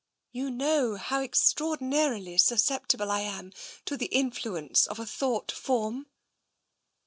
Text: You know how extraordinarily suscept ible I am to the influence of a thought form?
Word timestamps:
You 0.31 0.49
know 0.49 0.95
how 0.95 1.21
extraordinarily 1.21 2.35
suscept 2.37 2.87
ible 2.97 3.11
I 3.11 3.19
am 3.19 3.53
to 3.85 3.95
the 3.95 4.07
influence 4.07 4.87
of 4.87 4.97
a 4.97 5.05
thought 5.05 5.51
form? 5.51 6.07